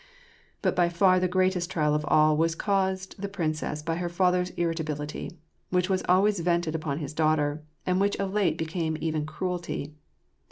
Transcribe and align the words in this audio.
But 0.63 0.75
by 0.75 0.89
far 0.89 1.19
the 1.19 1.27
greatest 1.27 1.69
trial 1.69 1.93
of 1.93 2.03
all 2.07 2.35
was 2.35 2.55
caused 2.55 3.21
the 3.21 3.29
princess 3.29 3.83
by 3.83 3.97
her 3.97 4.09
father's 4.09 4.49
irritability, 4.57 5.37
which 5.69 5.91
was 5.91 6.01
always 6.09 6.39
vented 6.39 6.73
upon 6.73 6.97
his 6.97 7.13
daughter, 7.13 7.61
and 7.85 8.01
which 8.01 8.15
of 8.15 8.33
late 8.33 8.57
became 8.57 8.97
even 8.99 9.27
cruelty. 9.27 9.93